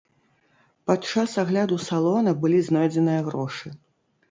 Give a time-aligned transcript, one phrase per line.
[0.91, 3.77] Падчас агляду салона былі знойдзеныя грошы.